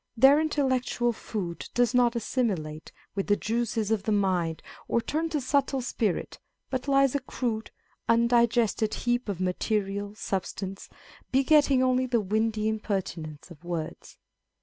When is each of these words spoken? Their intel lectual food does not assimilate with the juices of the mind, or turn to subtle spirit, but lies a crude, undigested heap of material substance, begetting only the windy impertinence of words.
Their 0.17 0.37
intel 0.37 0.67
lectual 0.67 1.13
food 1.13 1.69
does 1.75 1.93
not 1.93 2.15
assimilate 2.15 2.91
with 3.13 3.27
the 3.27 3.35
juices 3.35 3.91
of 3.91 4.01
the 4.01 4.11
mind, 4.11 4.63
or 4.87 4.99
turn 4.99 5.29
to 5.29 5.39
subtle 5.39 5.79
spirit, 5.79 6.39
but 6.71 6.87
lies 6.87 7.13
a 7.13 7.19
crude, 7.19 7.69
undigested 8.09 8.95
heap 8.95 9.29
of 9.29 9.39
material 9.39 10.15
substance, 10.15 10.89
begetting 11.31 11.83
only 11.83 12.07
the 12.07 12.19
windy 12.19 12.67
impertinence 12.67 13.51
of 13.51 13.63
words. 13.63 14.17